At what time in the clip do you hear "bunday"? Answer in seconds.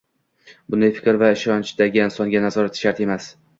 0.75-0.91